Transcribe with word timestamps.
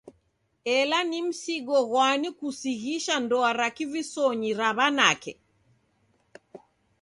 Ela 0.77 0.99
ni 1.03 1.19
msigo 1.27 1.77
ghwani 1.87 2.29
kusighisha 2.37 3.15
ndoa 3.23 3.51
ra 3.59 3.67
kivisonyi 3.75 4.51
ra 4.59 4.69
w'anake? 4.77 5.33